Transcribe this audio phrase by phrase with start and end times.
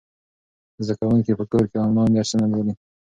[0.85, 2.73] زده کوونکي په کور کې آنلاین درسونه لولي.